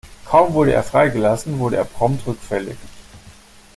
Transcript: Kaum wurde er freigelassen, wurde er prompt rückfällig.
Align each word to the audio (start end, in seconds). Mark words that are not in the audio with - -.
Kaum 0.25 0.55
wurde 0.55 0.73
er 0.73 0.81
freigelassen, 0.81 1.59
wurde 1.59 1.75
er 1.75 1.83
prompt 1.85 2.25
rückfällig. 2.25 2.75